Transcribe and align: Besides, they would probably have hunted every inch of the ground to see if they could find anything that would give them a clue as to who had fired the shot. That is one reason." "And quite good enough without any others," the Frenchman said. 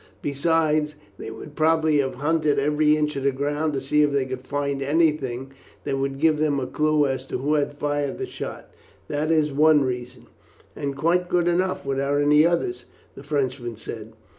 Besides, 0.23 0.95
they 1.19 1.29
would 1.29 1.55
probably 1.55 1.99
have 1.99 2.15
hunted 2.15 2.57
every 2.57 2.97
inch 2.97 3.15
of 3.15 3.21
the 3.23 3.31
ground 3.31 3.73
to 3.73 3.81
see 3.81 4.01
if 4.01 4.11
they 4.11 4.25
could 4.25 4.47
find 4.47 4.81
anything 4.81 5.51
that 5.83 5.99
would 5.99 6.17
give 6.17 6.39
them 6.39 6.59
a 6.59 6.65
clue 6.65 7.05
as 7.05 7.27
to 7.27 7.37
who 7.37 7.53
had 7.53 7.77
fired 7.77 8.17
the 8.17 8.25
shot. 8.25 8.71
That 9.09 9.29
is 9.29 9.51
one 9.51 9.83
reason." 9.83 10.25
"And 10.75 10.95
quite 10.97 11.29
good 11.29 11.47
enough 11.47 11.85
without 11.85 12.19
any 12.19 12.47
others," 12.47 12.85
the 13.13 13.21
Frenchman 13.21 13.77
said. 13.77 14.13